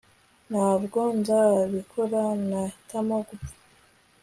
[0.49, 3.53] Ntabwo nzabikora Nahitamo gupfa